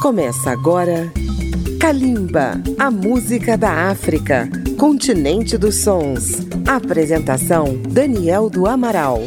[0.00, 1.12] Começa agora
[1.78, 6.38] Kalimba, a música da África, continente dos sons.
[6.66, 9.22] Apresentação Daniel do Amaral.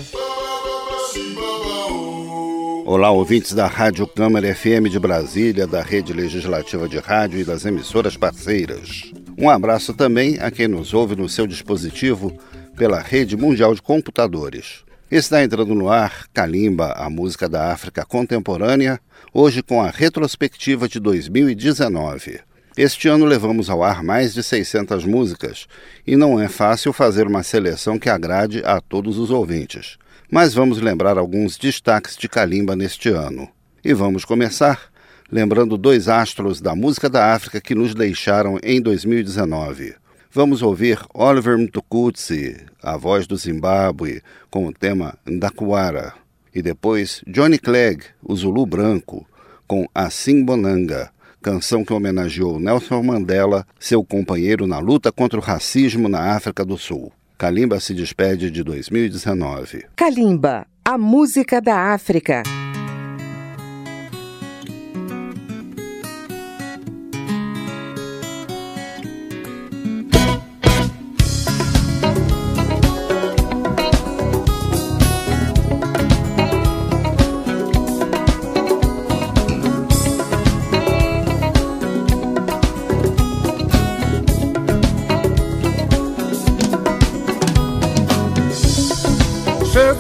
[2.88, 7.66] Olá, ouvintes da Rádio Câmara FM de Brasília, da Rede Legislativa de Rádio e das
[7.66, 9.14] emissoras parceiras.
[9.38, 12.36] Um abraço também a quem nos ouve no seu dispositivo
[12.76, 14.84] pela Rede Mundial de Computadores.
[15.16, 19.00] Está entrando no ar Kalimba, a música da África contemporânea,
[19.32, 22.40] hoje com a retrospectiva de 2019.
[22.76, 25.68] Este ano levamos ao ar mais de 600 músicas
[26.08, 30.00] e não é fácil fazer uma seleção que agrade a todos os ouvintes.
[30.32, 33.48] Mas vamos lembrar alguns destaques de Kalimba neste ano.
[33.86, 34.92] E vamos começar
[35.32, 39.94] lembrando dois astros da música da África que nos deixaram em 2019.
[40.36, 44.20] Vamos ouvir Oliver Mtukudzi, a voz do Zimbábue,
[44.50, 46.16] com o tema Ndakuara.
[46.56, 49.28] E depois Johnny Clegg, o Zulu Branco,
[49.68, 56.10] com Assim Bonanga, canção que homenageou Nelson Mandela, seu companheiro na luta contra o racismo
[56.10, 57.12] na África do Sul.
[57.38, 59.86] Kalimba se despede de 2019.
[59.96, 62.42] Kalimba, a música da África.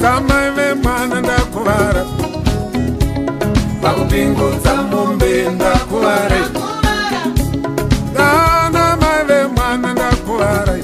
[0.01, 2.05] Tamaive mwana ndakuvara.
[3.81, 6.39] Pakupingudza mombe ndakuvara.
[8.17, 10.75] Kana maive mwana ndakuvara.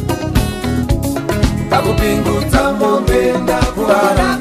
[1.69, 4.37] Pakupingudza mombe ndakuvara.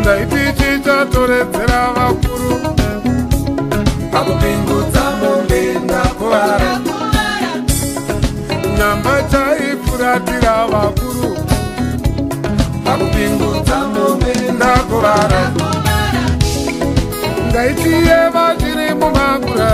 [0.00, 2.60] Ndaiti chichatoredzera vakuru.
[4.12, 4.87] Pakupingudza
[14.58, 15.42] ndakuvara
[17.48, 19.72] ndaitiye vachiri mumangura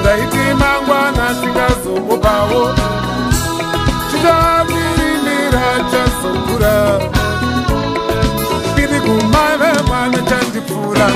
[0.00, 2.62] ndaiti mangwana tingazomupawo
[4.10, 6.74] chichavirimira chazokura.
[8.82, 11.08] Iri kumave mwana chandipfuura.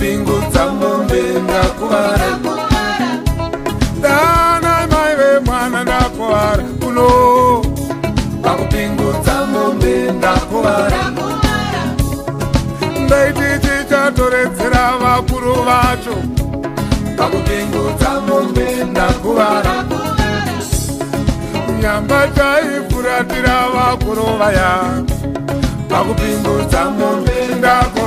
[0.00, 2.38] Pakupingudza mombe ndakuvara
[4.02, 7.62] dana maive mwana ndakuvara kuno.
[8.42, 11.00] Pakupingudza mombe ndakuvara
[13.04, 16.16] ndaiti chichatoredzera vakuru vacho.
[17.16, 19.84] Pakupingudza mombe ndakuvara
[21.82, 25.02] nyamba chaifuratira vakuru vaya.
[25.88, 27.99] Pakupingudza mombe ndakuvara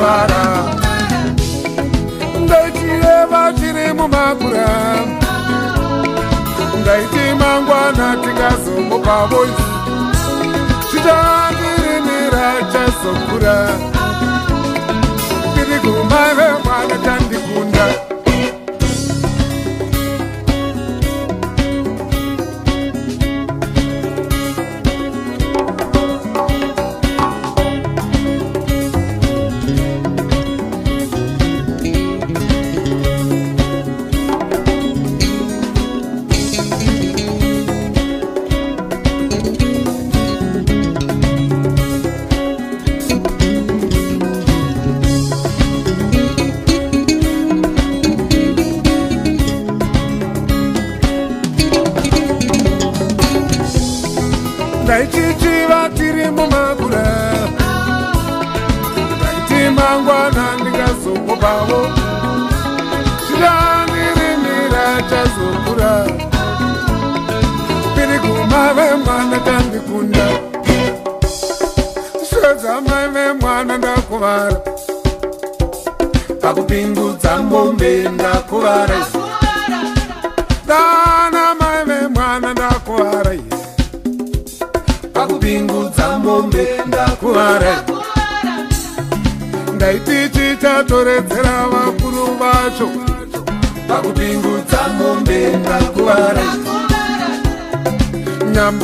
[9.04, 9.64] kwavozi
[10.90, 13.56] zvitakirimira chazokura.
[15.52, 18.13] Ndiri kumave mwana tandikunda.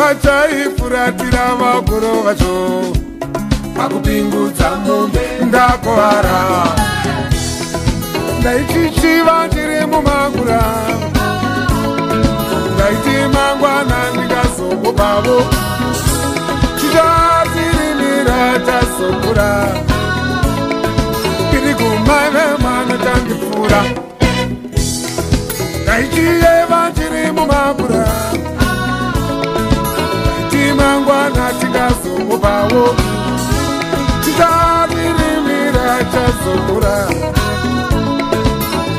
[0.10, 2.84] vachaifuratira vakuru vacho
[3.78, 6.40] pakupingudza mombe ndakuhara
[8.40, 10.62] ndaichichiva ndiri mumangura.
[12.74, 15.42] Ndaiti mangwana ndikazokubavo
[16.80, 19.68] tichatirimira tazokura
[21.54, 23.84] iri kumana mwana tandipfuura.
[25.84, 28.06] Ndaichiyeva ndiri mumangura
[30.89, 32.95] mangwana tikazomupawo
[34.24, 36.95] tichamirimira chazokura.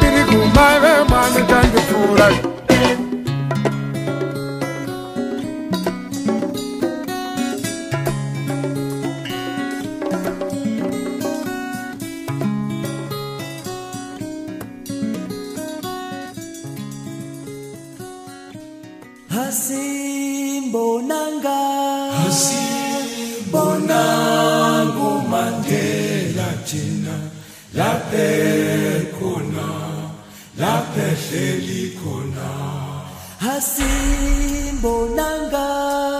[0.06, 2.28] Iri kumave mane tandifura.
[29.18, 29.68] Khona
[30.60, 32.48] laphe hleli khona
[33.44, 35.68] hasimbonanga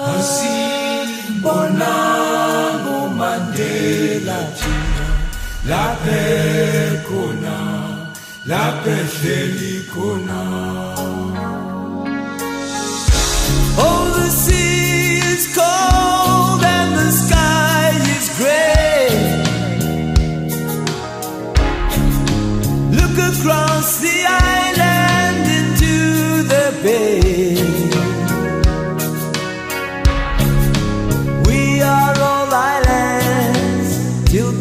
[0.09, 5.07] hasimbonangu mandela jina
[5.71, 6.23] laphe
[7.09, 7.57] khona
[8.53, 10.41] laphe hleli khona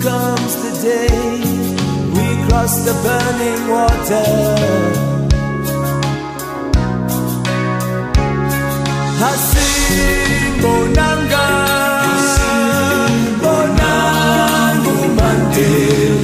[0.02, 1.10] comes the day
[2.16, 4.30] we cross the burning water.
[9.22, 11.48] Hasimbo nanga,
[13.42, 15.70] bonangu mante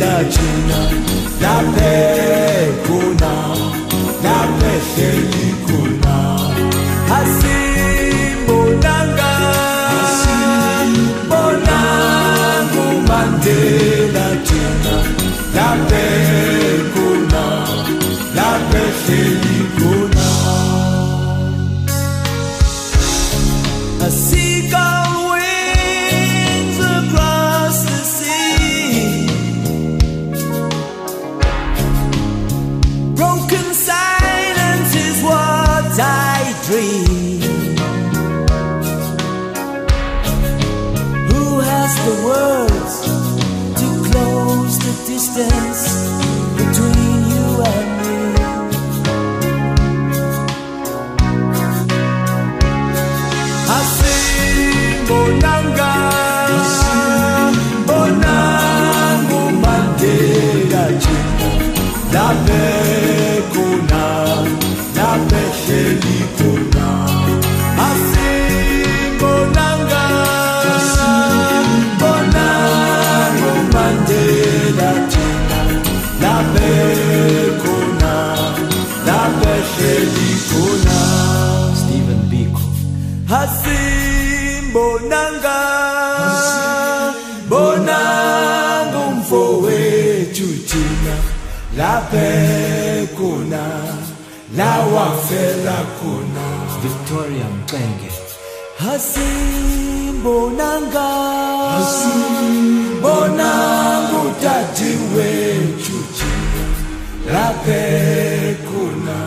[0.01, 0.79] la china,
[1.41, 1.95] la pe
[4.23, 5.25] la pe
[83.35, 85.59] hasimbonanga
[87.49, 88.01] bonanga.
[89.06, 91.15] Umfo wethu thina
[91.80, 93.63] laphekona
[94.57, 96.45] lawafela khona
[96.83, 98.11] victoria mcenge
[98.83, 101.07] hasimbonanga
[101.73, 106.63] hasimbonanga utati wethu thina
[107.33, 109.18] laphekona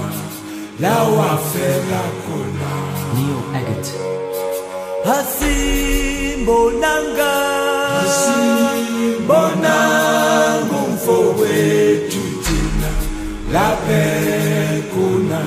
[0.80, 2.72] lawafela khona
[5.04, 7.32] hasimbonanga
[7.94, 9.76] hasimbonanga
[10.80, 12.90] umfo wethu thina
[13.52, 14.04] laphe
[14.92, 15.40] khona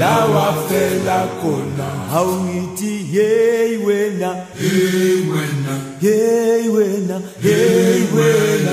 [0.00, 4.30] lawafela khona awungithi hey wena.
[4.60, 5.74] Hey wena.
[6.00, 7.16] Hey wena.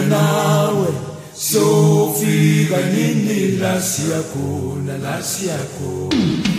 [0.10, 0.88] Nawe.
[1.34, 6.59] sofika nini la siyakhona la siyakhona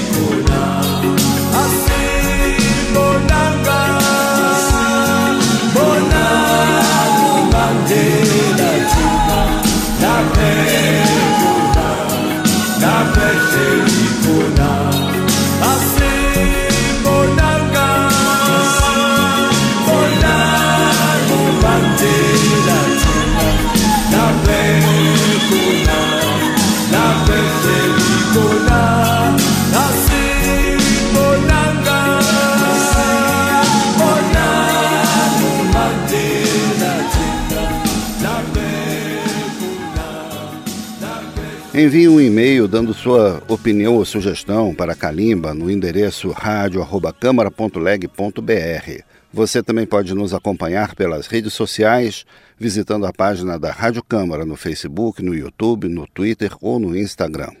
[41.73, 49.03] Envie um e-mail dando sua opinião ou sugestão para Calimba no endereço radio@câmara.leg.br.
[49.33, 52.25] Você também pode nos acompanhar pelas redes sociais,
[52.59, 57.51] visitando a página da Rádio Câmara no Facebook, no YouTube, no Twitter ou no Instagram.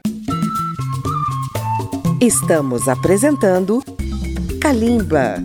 [2.19, 3.81] Estamos apresentando
[4.59, 5.35] Calimba.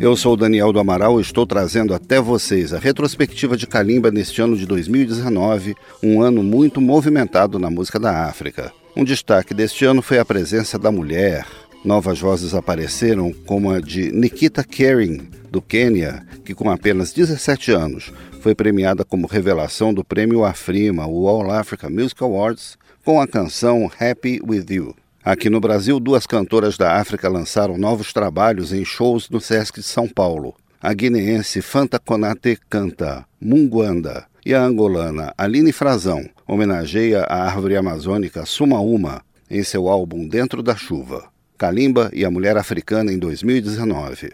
[0.00, 4.40] Eu sou Daniel do Amaral e estou trazendo até vocês a retrospectiva de Kalimba neste
[4.40, 8.72] ano de 2019, um ano muito movimentado na música da África.
[8.96, 11.46] Um destaque deste ano foi a presença da mulher.
[11.84, 18.10] Novas vozes apareceram, como a de Nikita Kering, do Quênia, que com apenas 17 anos
[18.40, 23.90] foi premiada como revelação do prêmio Afrima, o All Africa Music Awards, com a canção
[24.00, 24.96] Happy With You.
[25.22, 29.86] Aqui no Brasil, duas cantoras da África lançaram novos trabalhos em shows no Sesc de
[29.86, 30.54] São Paulo.
[30.80, 38.46] A guineense Fanta Konate canta Munguanda e a angolana Aline Frazão homenageia a árvore amazônica
[38.46, 41.28] Sumaúma em seu álbum Dentro da Chuva.
[41.58, 44.32] Kalimba e a Mulher Africana em 2019.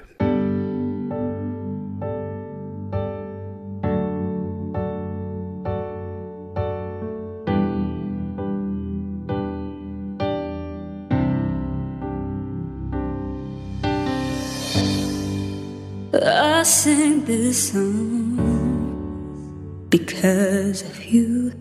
[16.67, 18.37] Sing this song
[19.89, 21.53] because of you,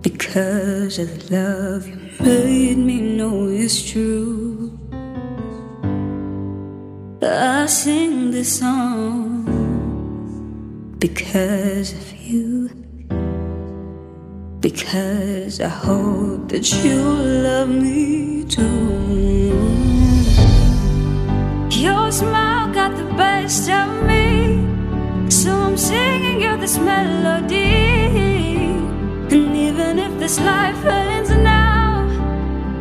[0.00, 4.72] because of the love you made me know is true.
[7.20, 9.44] I sing this song
[10.98, 12.70] because of you,
[14.60, 19.49] because I hope that you love me too.
[23.58, 24.62] Of me.
[25.28, 27.64] So I'm singing you this melody.
[29.34, 32.06] And even if this life ends now,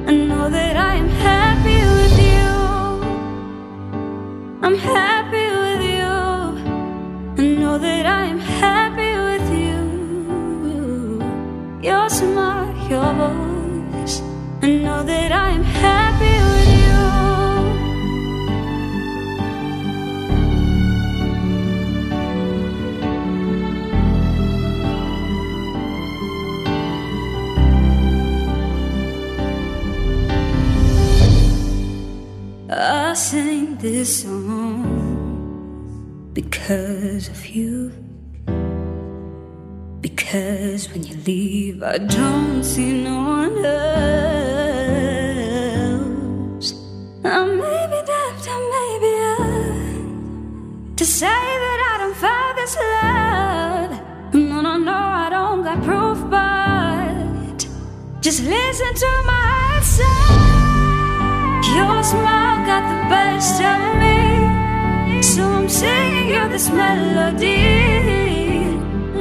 [0.05, 2.49] I know that I am happy with you.
[4.61, 5.18] I'm happy
[33.09, 34.83] I sing this song
[36.31, 37.91] because of you.
[39.99, 43.87] Because when you leave, I don't see no one else.
[47.25, 51.25] I may be deaf, I may be up to say
[51.63, 53.91] that I don't feel this love.
[54.35, 57.57] No, no, no, I don't got proof, but
[58.21, 60.49] just listen to my heart.
[61.79, 64.17] Your smile got the best of me.
[65.21, 67.63] So I'm singing you this melody.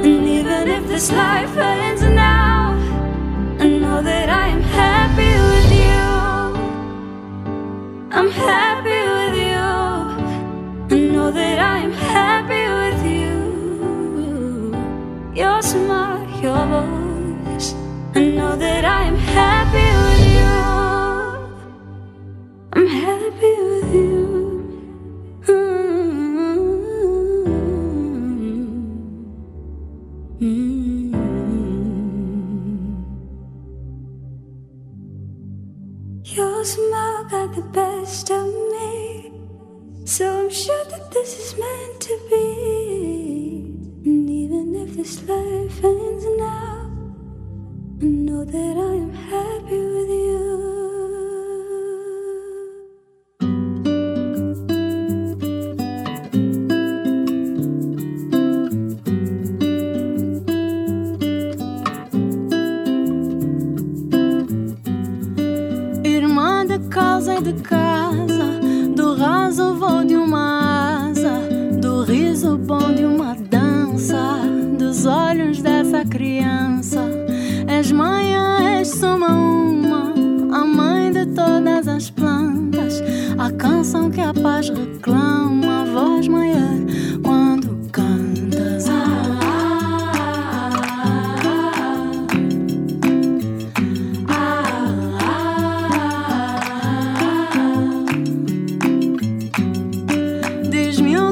[0.05, 2.73] And even if this life ends now,
[3.59, 6.03] I know that I am happy with you.
[8.11, 8.68] I'm happy
[40.49, 43.75] I'm sure that this is meant to be.
[44.03, 46.89] And even if this life ends now,
[48.01, 49.88] I know that I am happy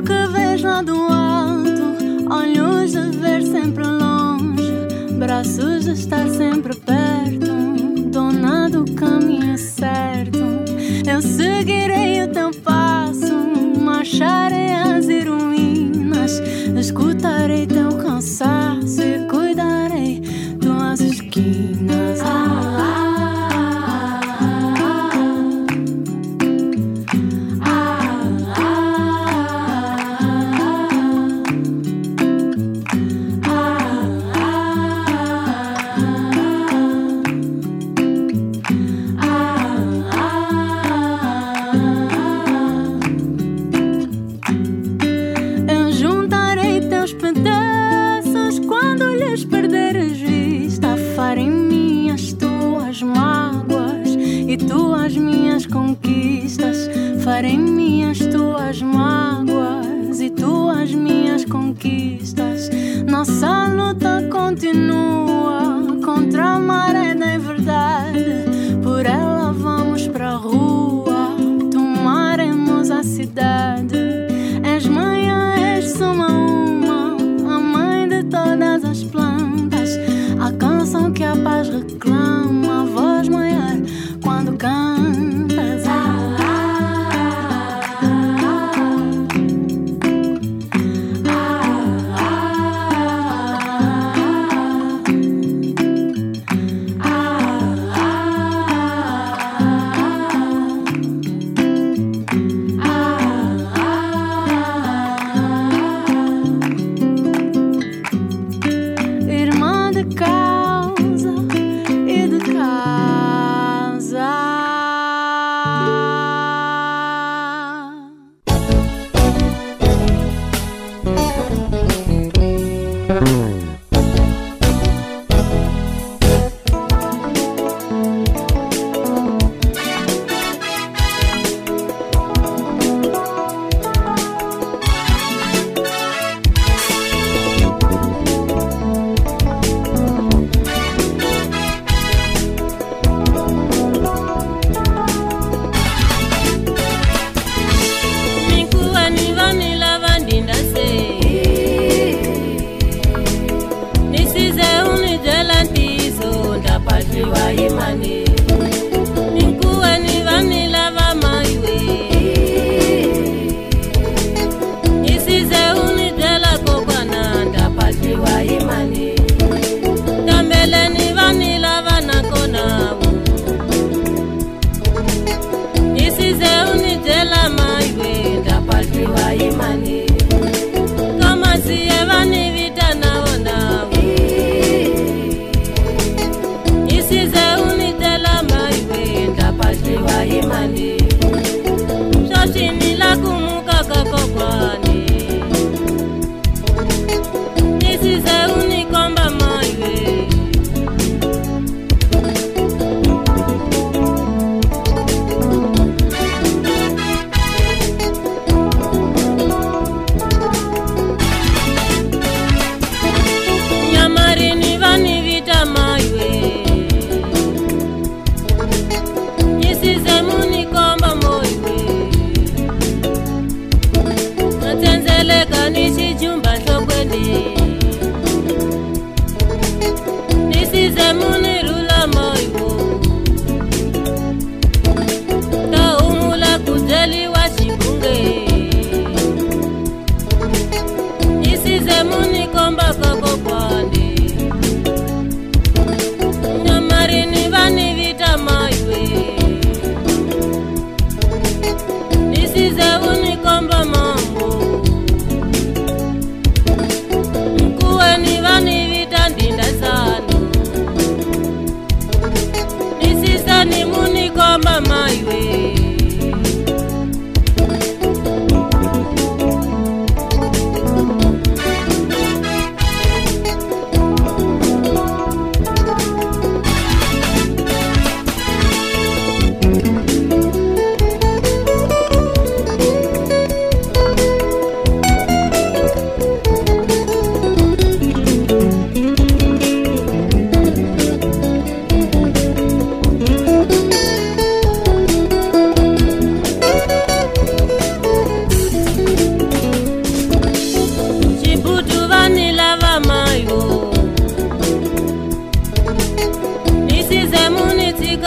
[0.02, 4.72] que vês lá do alto, olhos de ver sempre longe,
[5.18, 10.40] braços de estar sempre perto, dona do caminho certo.
[11.10, 11.47] Eu sei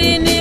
[0.00, 0.39] Morine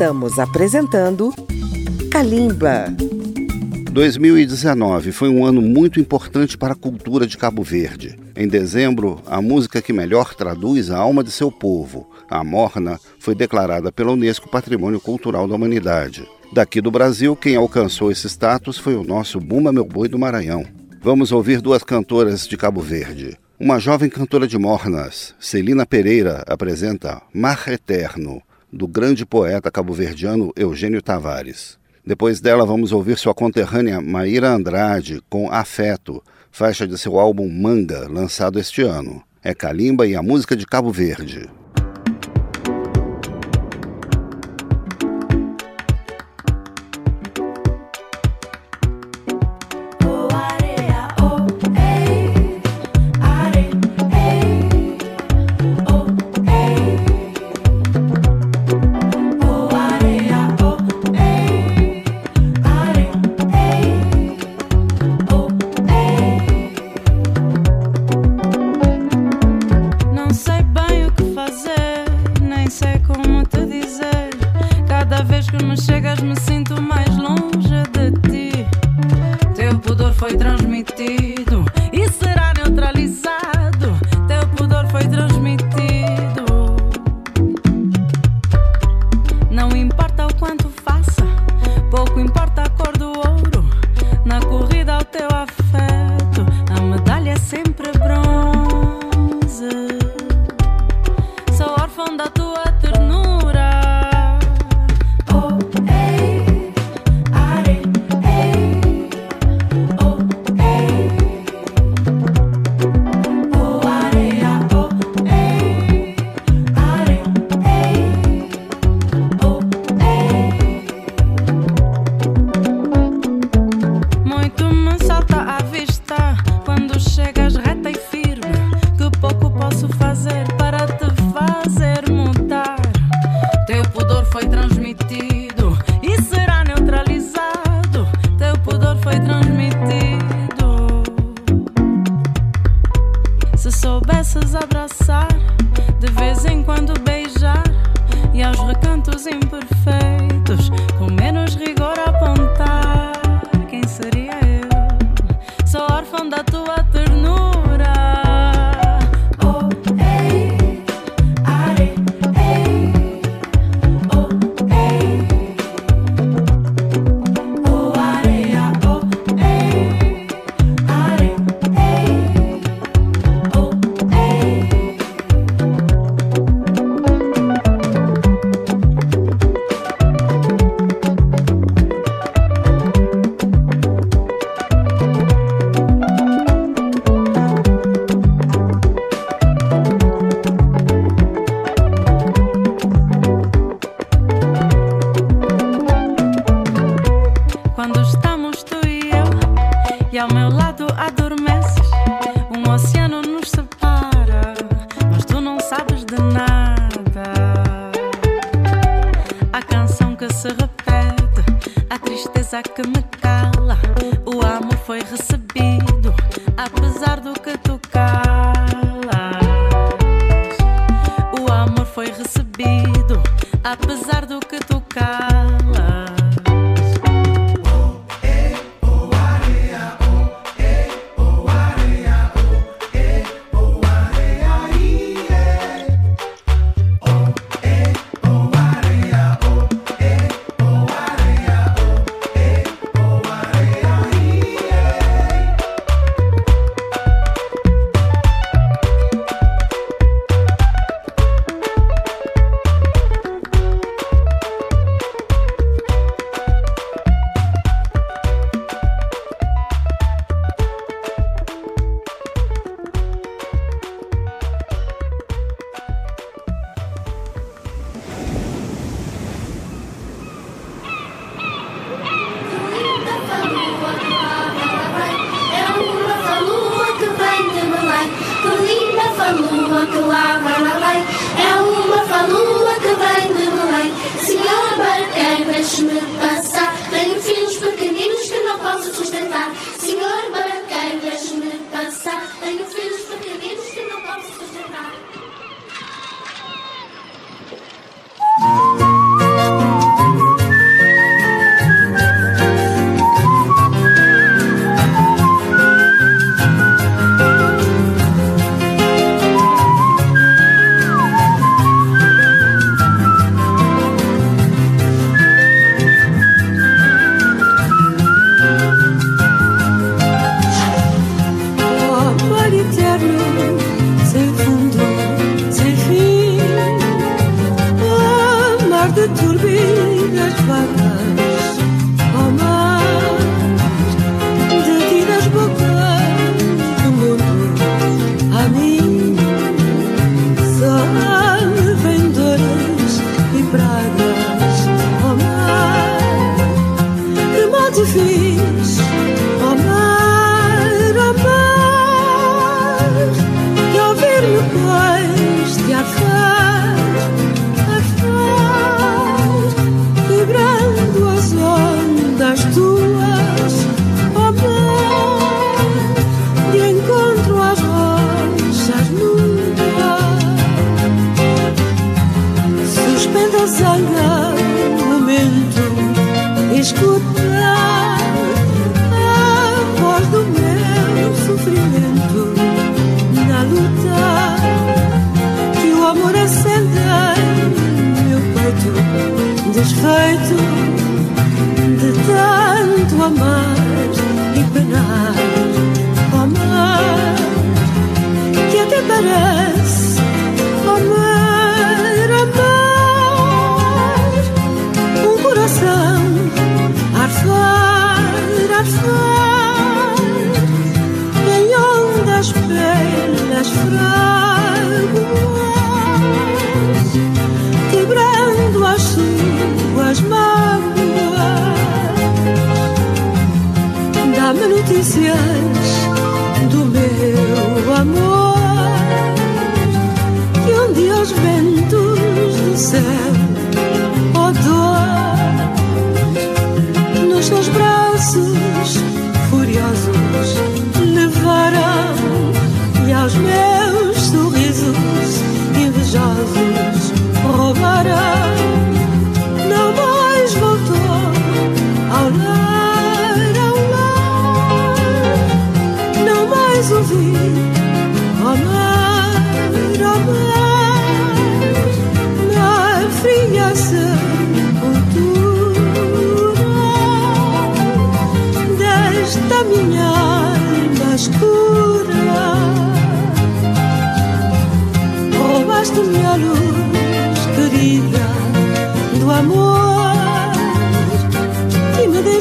[0.00, 1.30] Estamos apresentando
[2.10, 2.86] Calimba.
[3.92, 8.18] 2019 foi um ano muito importante para a cultura de Cabo Verde.
[8.34, 13.34] Em dezembro, a música que melhor traduz a alma de seu povo, a Morna, foi
[13.34, 16.26] declarada pela Unesco Patrimônio Cultural da Humanidade.
[16.50, 20.64] Daqui do Brasil, quem alcançou esse status foi o nosso Bumba Meu Boi do Maranhão.
[21.02, 23.36] Vamos ouvir duas cantoras de Cabo Verde.
[23.60, 28.40] Uma jovem cantora de mornas, Celina Pereira, apresenta Mar Eterno,
[28.72, 31.78] do grande poeta cabo-verdiano Eugênio Tavares.
[32.04, 38.08] Depois dela, vamos ouvir sua conterrânea Maíra Andrade com Afeto, faixa de seu álbum Manga,
[38.08, 39.22] lançado este ano.
[39.42, 41.48] É calimba e a música de Cabo Verde.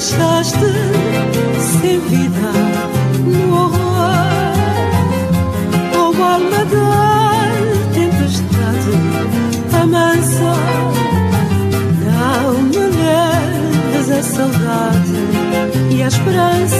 [0.09, 0.57] deixaste
[1.59, 2.51] sem vida
[3.25, 4.09] no horror.
[5.93, 7.51] Como alma da
[7.93, 8.93] tempestade,
[9.81, 10.53] amansa,
[12.05, 15.19] não me leves a saudade
[15.91, 16.78] e a esperança.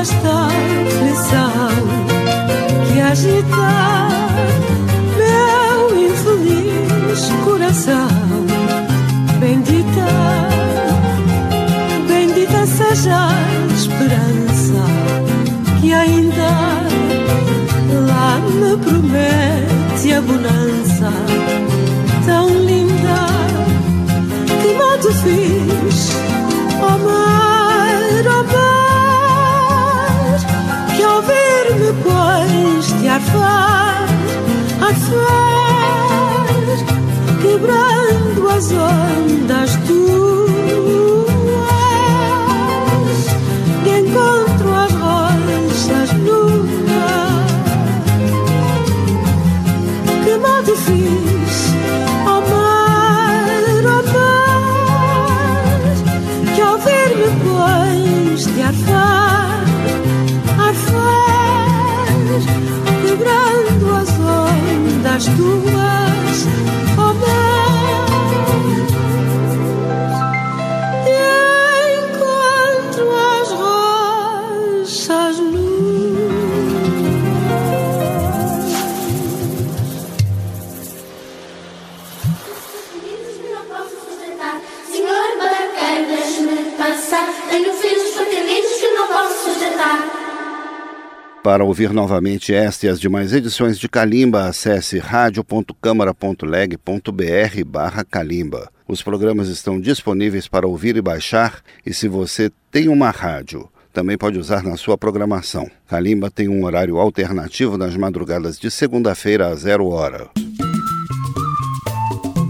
[0.00, 0.48] esta
[0.86, 1.70] aflição
[2.86, 4.08] que agita
[5.16, 8.08] meu infeliz coração.
[9.40, 10.08] Bendita,
[12.08, 14.84] bendita seja a esperança
[15.80, 16.50] que ainda
[18.08, 21.10] lá me promete a bonança
[22.26, 23.26] tão linda
[24.62, 26.10] que mal te fiz,
[26.82, 27.35] oh mãe.
[33.32, 34.10] faz
[34.80, 36.84] a faz
[37.42, 40.35] quebrando as ondas tu.
[65.16, 65.95] nas tuas
[91.56, 98.70] Para ouvir novamente esta e as demais edições de Calimba, acesse radio.câmara.leg.br barra Calimba.
[98.86, 104.18] Os programas estão disponíveis para ouvir e baixar, e se você tem uma rádio, também
[104.18, 105.66] pode usar na sua programação.
[105.88, 110.28] Calimba tem um horário alternativo nas madrugadas de segunda-feira a zero hora.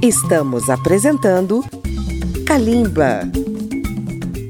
[0.03, 1.65] Estamos apresentando
[2.45, 3.21] Calimba.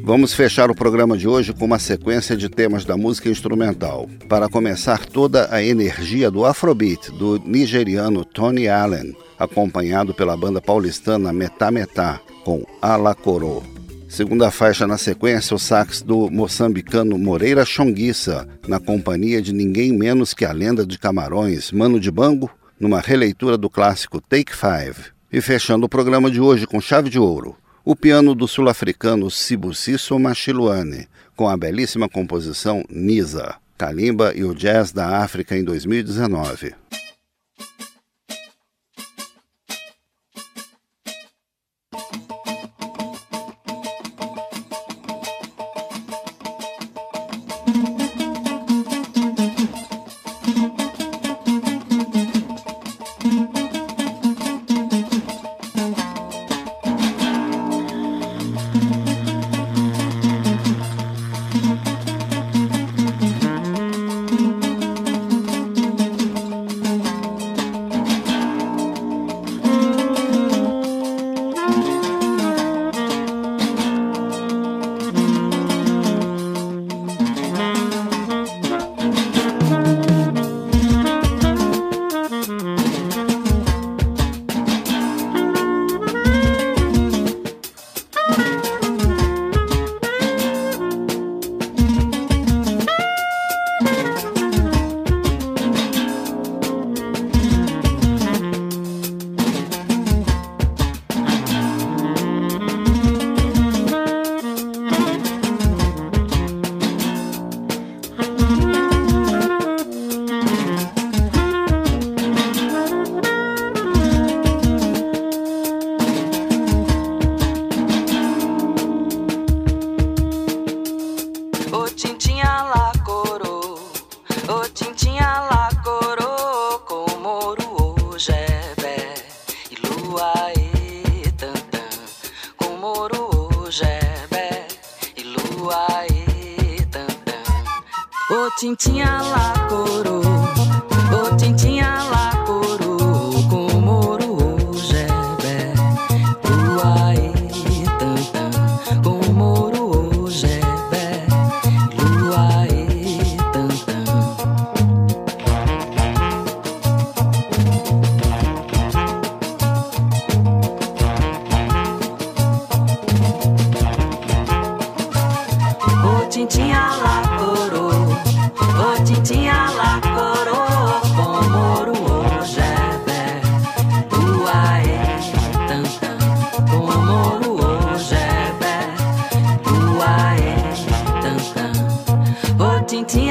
[0.06, 4.08] Vamos fechar o programa de hoje com uma sequência de temas da música instrumental.
[4.28, 11.32] Para começar, toda a energia do Afrobeat do nigeriano Tony Allen, acompanhado pela banda paulistana
[11.32, 13.64] Metá Metá, com Alacorô.
[14.08, 20.32] Segunda faixa na sequência, o sax do moçambicano Moreira Chonguissa, na companhia de ninguém menos
[20.32, 25.10] que a lenda de Camarões, Mano de Bango, numa releitura do clássico Take Five.
[25.32, 30.18] E fechando o programa de hoje com chave de ouro, o piano do sul-africano Sibusiso
[30.18, 36.74] Machiluane, com a belíssima composição Nisa, Kalimba e o Jazz da África em 2019.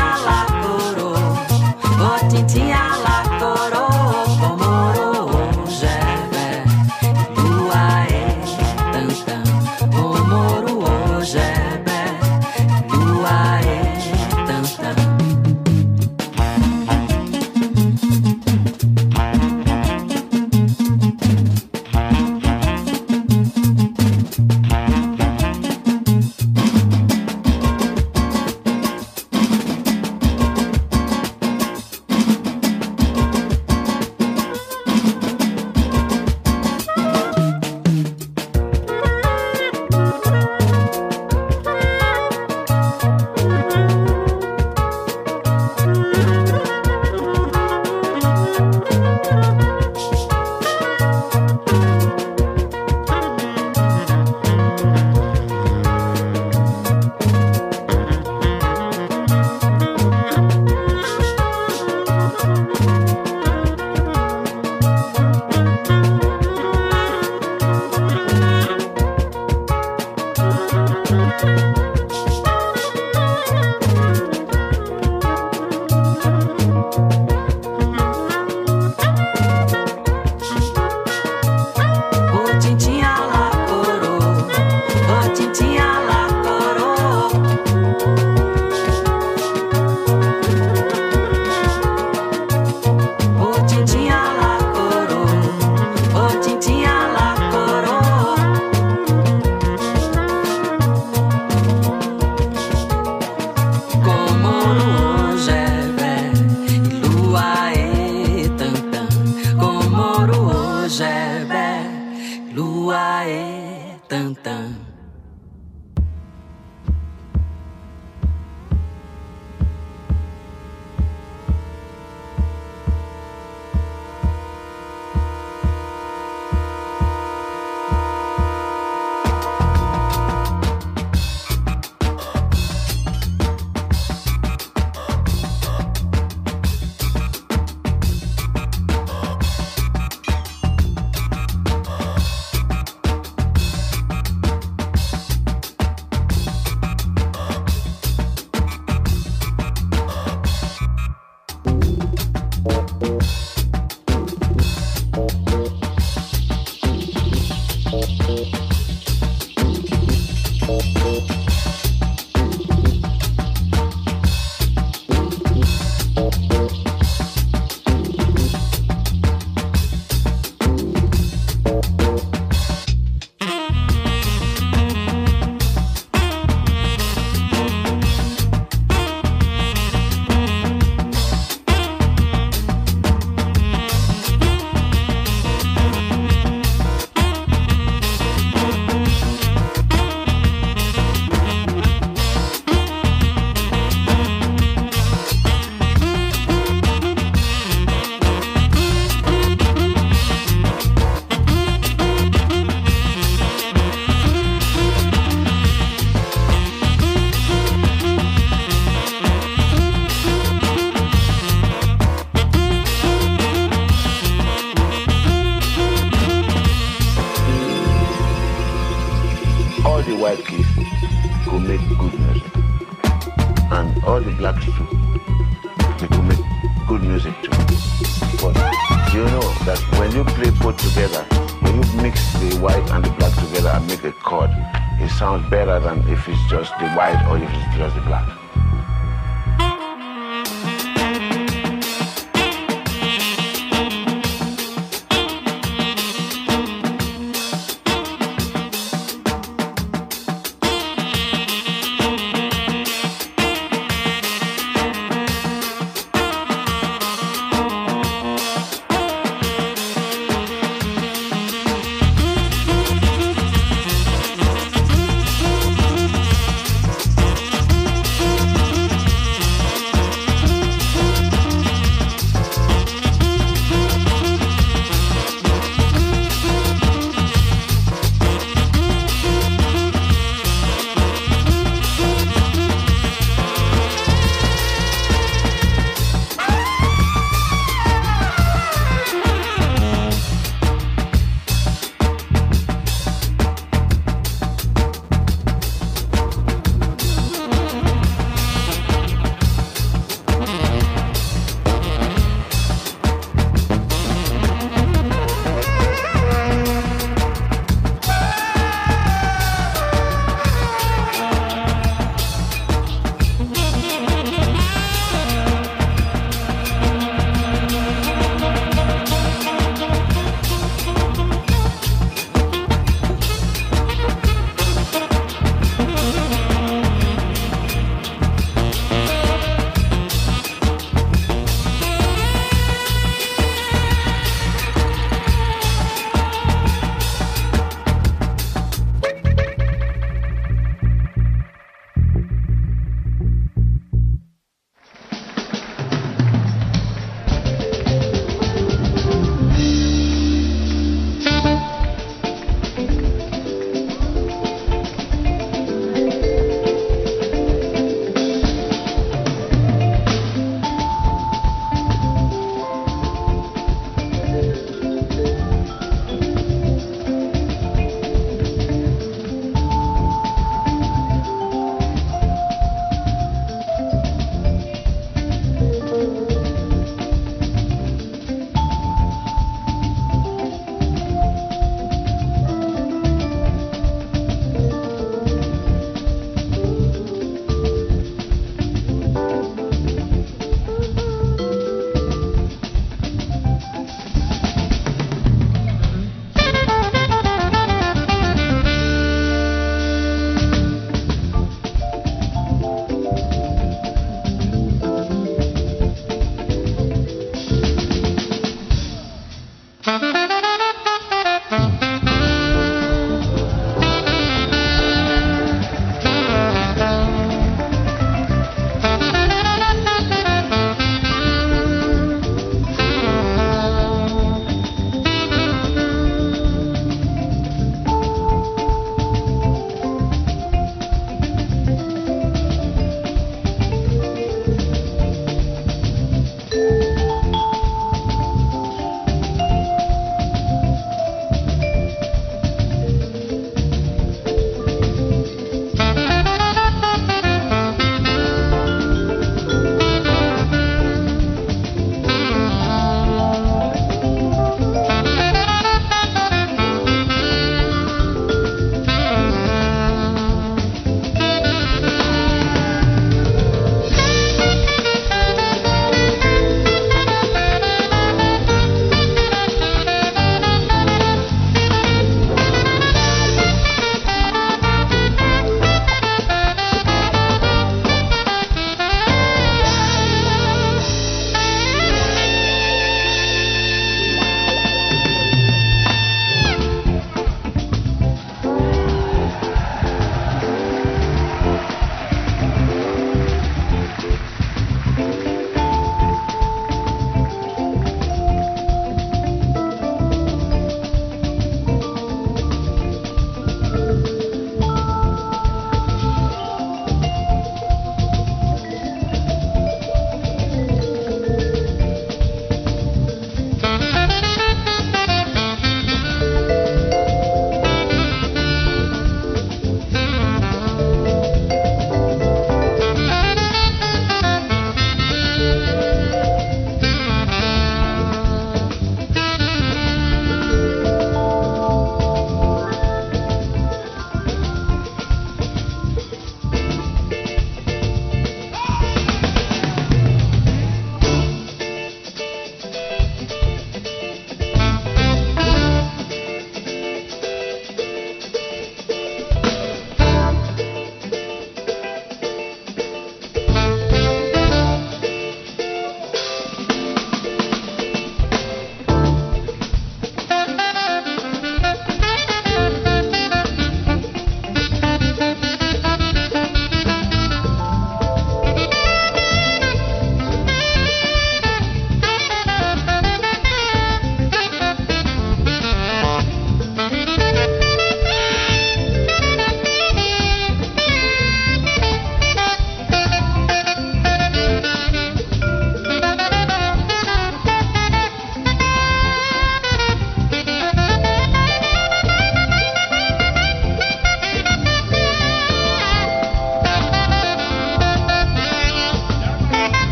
[0.00, 1.12] tinha lá coro,
[2.00, 2.99] ô tinha lá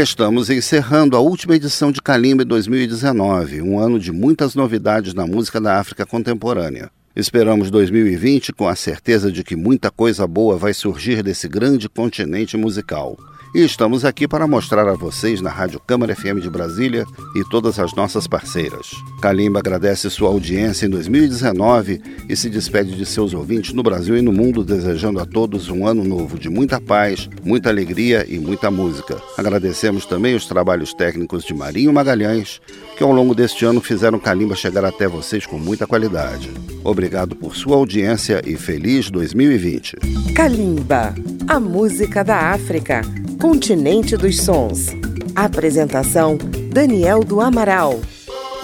[0.00, 5.60] Estamos encerrando a última edição de Kalimba 2019, um ano de muitas novidades na música
[5.60, 6.88] da África contemporânea.
[7.16, 12.56] Esperamos 2020 com a certeza de que muita coisa boa vai surgir desse grande continente
[12.56, 13.18] musical.
[13.54, 17.78] E estamos aqui para mostrar a vocês na Rádio Câmara FM de Brasília e todas
[17.78, 18.90] as nossas parceiras.
[19.22, 24.22] Kalimba agradece sua audiência em 2019 e se despede de seus ouvintes no Brasil e
[24.22, 28.70] no mundo, desejando a todos um ano novo de muita paz, muita alegria e muita
[28.70, 29.16] música.
[29.38, 32.60] Agradecemos também os trabalhos técnicos de Marinho Magalhães,
[32.98, 36.50] que ao longo deste ano fizeram Kalimba chegar até vocês com muita qualidade.
[36.82, 39.98] Obrigado por sua audiência e feliz 2020.
[40.34, 41.14] Kalimba,
[41.46, 43.02] a música da África
[43.40, 44.88] Continente dos Sons.
[45.32, 46.36] Apresentação:
[46.72, 48.00] Daniel do Amaral.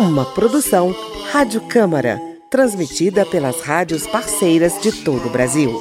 [0.00, 0.92] Uma produção
[1.30, 2.20] Rádio Câmara,
[2.50, 5.80] transmitida pelas rádios parceiras de todo o Brasil.